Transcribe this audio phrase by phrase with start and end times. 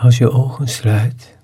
[0.00, 1.38] Als je ogen sluit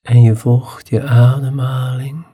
[0.00, 2.26] en je volgt je ademhaling,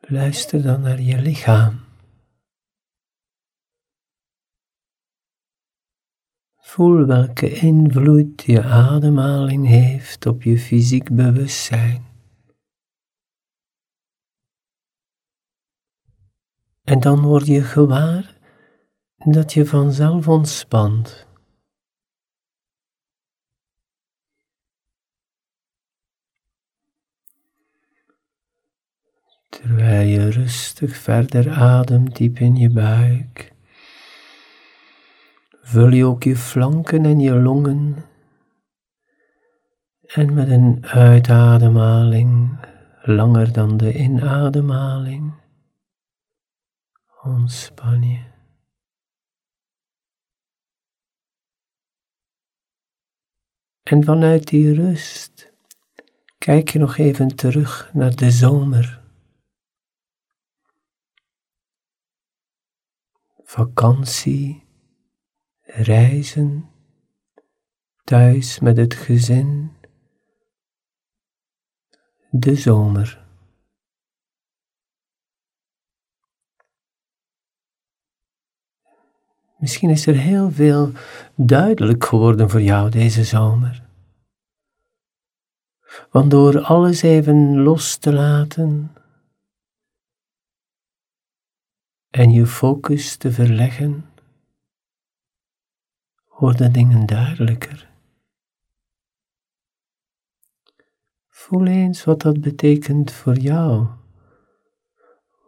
[0.00, 1.84] luister dan naar je lichaam.
[6.56, 12.04] Voel welke invloed je ademhaling heeft op je fysiek bewustzijn.
[16.84, 18.35] En dan word je gewaar
[19.32, 21.26] dat je vanzelf ontspant.
[29.48, 33.52] Terwijl je rustig verder ademt diep in je buik,
[35.60, 38.04] vul je ook je flanken en je longen.
[40.06, 42.58] En met een uitademhaling
[43.02, 45.34] langer dan de inademhaling
[47.22, 48.35] ontspan je.
[53.86, 55.52] En vanuit die rust
[56.38, 59.02] kijk je nog even terug naar de zomer.
[63.42, 64.64] Vakantie,
[65.62, 66.70] reizen,
[68.04, 69.72] thuis met het gezin,
[72.30, 73.25] de zomer.
[79.56, 80.92] Misschien is er heel veel
[81.34, 83.82] duidelijk geworden voor jou deze zomer.
[86.10, 88.90] Want door alles even los te laten
[92.10, 94.04] en je focus te verleggen,
[96.38, 97.88] worden dingen duidelijker.
[101.28, 103.86] Voel eens wat dat betekent voor jou.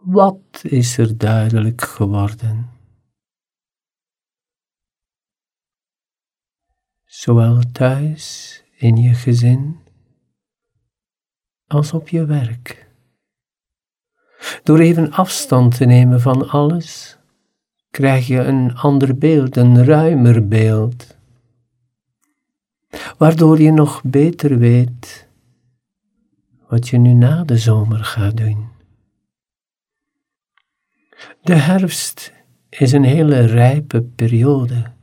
[0.01, 2.78] Wat is er duidelijk geworden?
[7.19, 9.79] Zowel thuis, in je gezin,
[11.67, 12.89] als op je werk.
[14.63, 17.19] Door even afstand te nemen van alles,
[17.91, 21.17] krijg je een ander beeld, een ruimer beeld,
[23.17, 25.29] waardoor je nog beter weet
[26.69, 28.69] wat je nu na de zomer gaat doen.
[31.43, 32.33] De herfst
[32.69, 34.97] is een hele rijpe periode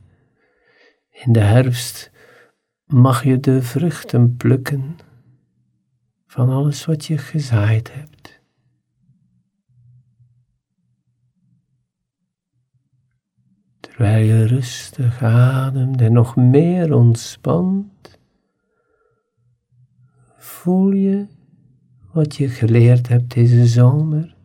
[1.24, 2.10] in de herfst
[2.84, 4.96] mag je de vruchten plukken
[6.26, 8.40] van alles wat je gezaaid hebt.
[13.80, 18.18] Terwijl je rustig ademt en nog meer ontspant,
[20.36, 21.26] voel je
[22.12, 24.36] wat je geleerd hebt deze zomer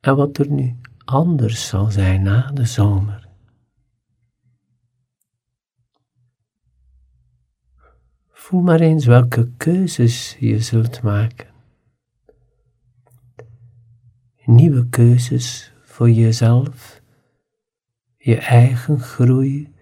[0.00, 3.17] en wat er nu anders zal zijn na de zomer.
[8.48, 11.46] Voel maar eens welke keuzes je zult maken.
[14.44, 17.02] Nieuwe keuzes voor jezelf,
[18.16, 19.74] je eigen groei,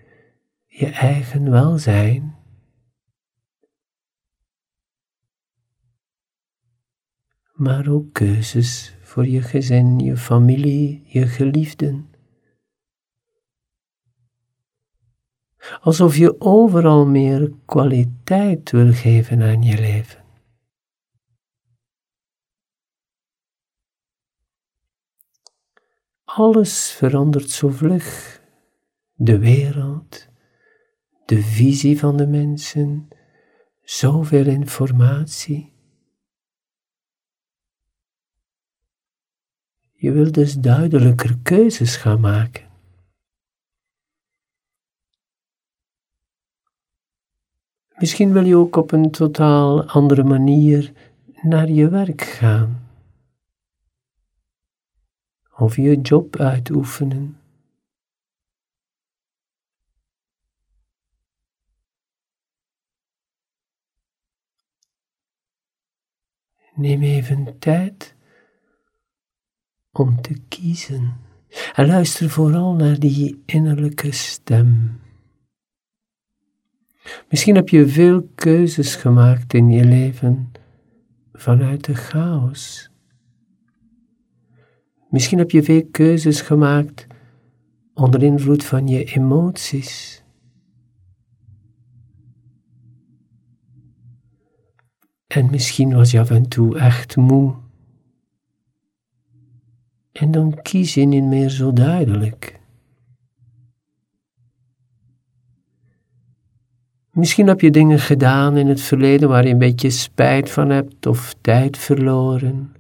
[0.66, 2.36] je eigen welzijn.
[7.52, 12.15] Maar ook keuzes voor je gezin, je familie, je geliefden.
[15.80, 20.24] Alsof je overal meer kwaliteit wil geven aan je leven.
[26.24, 28.40] Alles verandert zo vlug.
[29.12, 30.28] De wereld,
[31.24, 33.08] de visie van de mensen,
[33.82, 35.74] zoveel informatie.
[39.92, 42.65] Je wilt dus duidelijker keuzes gaan maken.
[47.96, 50.92] Misschien wil je ook op een totaal andere manier
[51.42, 52.88] naar je werk gaan.
[55.56, 57.36] Of je job uitoefenen.
[66.74, 68.14] Neem even tijd
[69.92, 71.16] om te kiezen.
[71.74, 75.00] En luister vooral naar die innerlijke stem.
[77.28, 80.52] Misschien heb je veel keuzes gemaakt in je leven
[81.32, 82.90] vanuit de chaos.
[85.10, 87.06] Misschien heb je veel keuzes gemaakt
[87.94, 90.24] onder invloed van je emoties.
[95.26, 97.54] En misschien was je af en toe echt moe.
[100.12, 102.55] En dan kies je niet meer zo duidelijk.
[107.16, 111.06] Misschien heb je dingen gedaan in het verleden waar je een beetje spijt van hebt
[111.06, 112.74] of tijd verloren.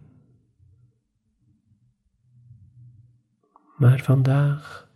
[3.76, 4.90] Maar vandaag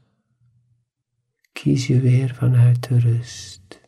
[1.52, 3.80] kies je weer vanuit de rust,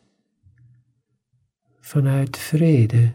[1.81, 3.13] vanuit vrede,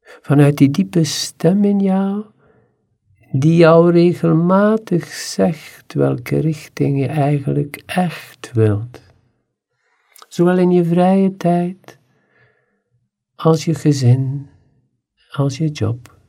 [0.00, 2.24] vanuit die diepe stem in jou
[3.32, 9.05] die jou regelmatig zegt welke richting je eigenlijk echt wilt.
[10.36, 11.98] Zowel in je vrije tijd
[13.34, 14.48] als je gezin,
[15.30, 16.20] als je job.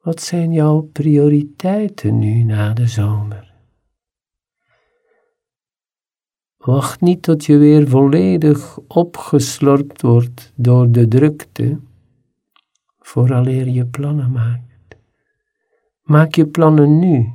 [0.00, 3.54] Wat zijn jouw prioriteiten nu na de zomer?
[6.56, 11.80] Wacht niet tot je weer volledig opgeslorpt wordt door de drukte,
[12.98, 14.67] vooraleer je plannen maakt.
[16.08, 17.32] Maak je plannen nu.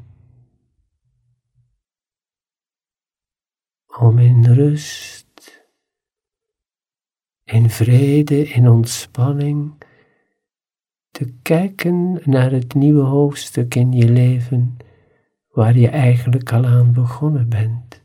[4.00, 5.68] Om in rust,
[7.44, 9.74] in vrede, in ontspanning
[11.12, 14.78] te kijken naar het nieuwe hoofdstuk in je leven
[15.50, 18.02] waar je eigenlijk al aan begonnen bent.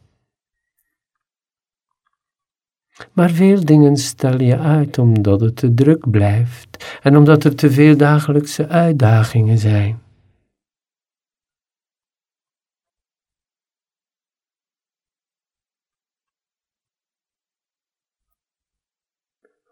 [3.12, 7.70] Maar veel dingen stel je uit omdat het te druk blijft en omdat er te
[7.70, 10.06] veel dagelijkse uitdagingen zijn.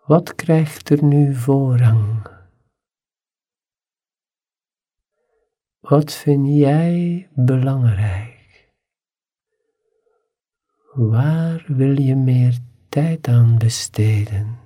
[0.07, 2.29] Wat krijgt er nu voorrang?
[5.81, 8.73] Wat vind jij belangrijk?
[10.93, 12.59] Waar wil je meer
[12.89, 14.59] tijd aan besteden?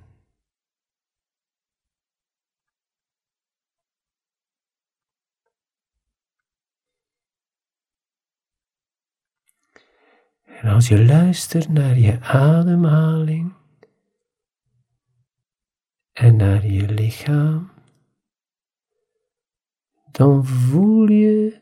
[10.43, 13.59] En als je luistert naar je ademhaling
[16.11, 17.69] en naar je lichaam,
[20.11, 21.59] dan voel je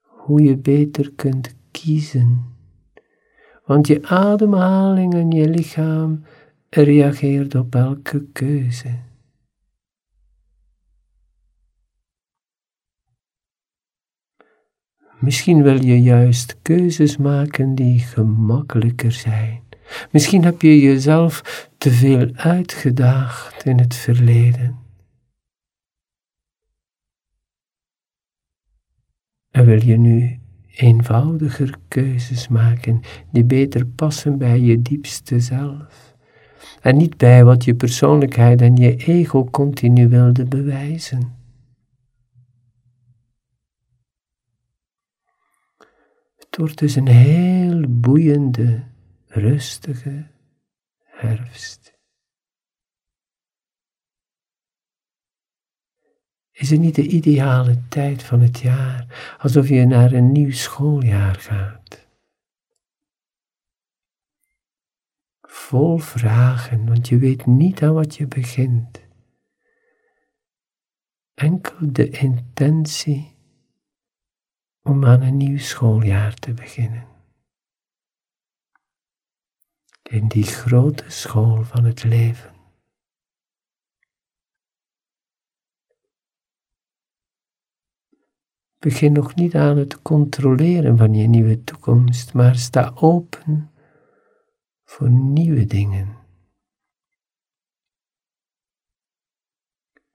[0.00, 2.56] hoe je beter kunt kiezen.
[3.64, 6.24] Want je ademhaling en je lichaam
[6.70, 8.98] reageert op elke keuze.
[15.18, 19.61] Misschien wil je juist keuzes maken die gemakkelijker zijn.
[20.10, 24.78] Misschien heb je jezelf te veel uitgedaagd in het verleden.
[29.50, 30.40] En wil je nu
[30.76, 33.00] eenvoudiger keuzes maken
[33.32, 36.12] die beter passen bij je diepste zelf
[36.80, 41.40] en niet bij wat je persoonlijkheid en je ego continu wilde bewijzen.
[46.36, 48.82] Het wordt dus een heel boeiende,
[49.32, 50.26] rustige
[51.00, 52.00] herfst.
[56.50, 61.34] Is het niet de ideale tijd van het jaar, alsof je naar een nieuw schooljaar
[61.34, 62.06] gaat?
[65.40, 69.00] Vol vragen, want je weet niet aan wat je begint.
[71.34, 73.36] Enkel de intentie
[74.82, 77.11] om aan een nieuw schooljaar te beginnen.
[80.12, 82.54] In die grote school van het leven.
[88.78, 93.72] Begin nog niet aan het controleren van je nieuwe toekomst, maar sta open
[94.84, 96.16] voor nieuwe dingen.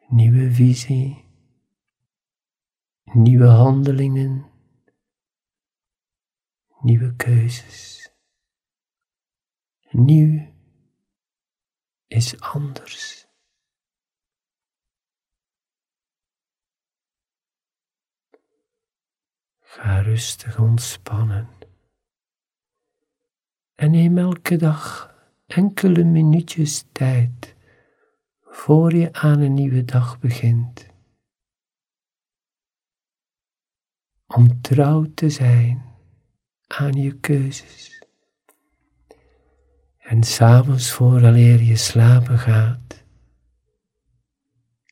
[0.07, 1.25] Nieuwe visie,
[3.03, 4.45] nieuwe handelingen,
[6.81, 7.96] nieuwe keuzes.
[9.91, 10.53] Nieuw
[12.07, 13.27] is anders.
[19.59, 21.49] Ga rustig ontspannen.
[23.75, 25.15] En neem elke dag
[25.45, 27.55] enkele minuutjes tijd
[28.41, 30.87] voor je aan een nieuwe dag begint.
[34.25, 35.95] Om trouw te zijn
[36.67, 37.96] aan je keuzes.
[40.07, 43.03] En s'avonds vooraleer je slapen gaat,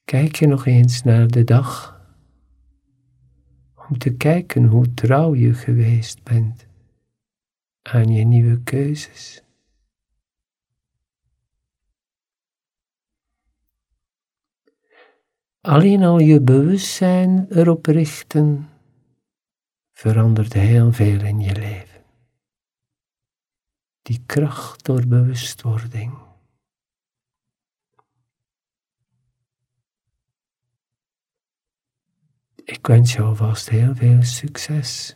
[0.06, 2.02] kijk je nog eens naar de dag
[3.90, 6.68] om te kijken hoe trouw je geweest bent
[7.82, 9.44] aan je nieuwe keuzes.
[15.62, 18.70] Alleen al je bewustzijn erop richten,
[19.92, 21.95] verandert heel veel in je leven.
[24.06, 26.18] Die kracht door bewustwording.
[32.56, 35.16] Ik wens jou vast heel veel succes.